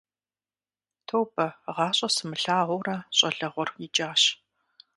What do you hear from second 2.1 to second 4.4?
сымылъагъуурэ щӀалэгъуэр икӀащ.